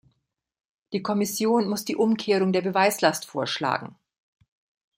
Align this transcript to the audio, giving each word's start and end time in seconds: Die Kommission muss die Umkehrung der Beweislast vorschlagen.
Die 0.93 1.03
Kommission 1.03 1.69
muss 1.69 1.85
die 1.85 1.95
Umkehrung 1.95 2.53
der 2.53 2.63
Beweislast 2.63 3.25
vorschlagen. 3.27 3.95